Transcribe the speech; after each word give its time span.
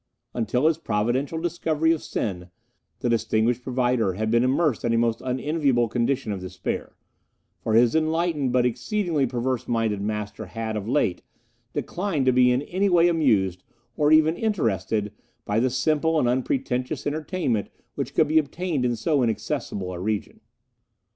Until 0.33 0.65
his 0.65 0.79
providential 0.79 1.39
discovery 1.39 1.91
of 1.91 2.01
Sen, 2.01 2.49
the 3.01 3.09
distinguished 3.09 3.61
Provider 3.61 4.13
had 4.13 4.31
been 4.31 4.43
immersed 4.43 4.83
in 4.83 4.91
a 4.93 4.97
most 4.97 5.21
unenviable 5.23 5.87
condition 5.87 6.31
of 6.31 6.41
despair, 6.41 6.95
for 7.59 7.75
his 7.75 7.93
enlightened 7.93 8.51
but 8.51 8.65
exceedingly 8.65 9.27
perverse 9.27 9.67
minded 9.67 10.01
master 10.01 10.47
had, 10.47 10.75
of 10.75 10.89
late, 10.89 11.21
declined 11.73 12.25
to 12.25 12.31
be 12.33 12.49
in 12.51 12.63
any 12.63 12.89
way 12.89 13.09
amused, 13.09 13.63
or 13.95 14.11
even 14.11 14.35
interested, 14.35 15.13
by 15.45 15.59
the 15.59 15.69
simple 15.69 16.17
and 16.17 16.27
unpretentious 16.27 17.05
entertainment 17.05 17.69
which 17.93 18.15
could 18.15 18.27
be 18.27 18.39
obtained 18.39 18.83
in 18.83 18.95
so 18.95 19.21
inaccessible 19.21 19.93
a 19.93 19.99
region. 19.99 20.39